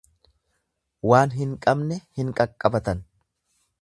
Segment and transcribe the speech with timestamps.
[1.11, 3.05] Waan hin qabne, hin qaqqabatan.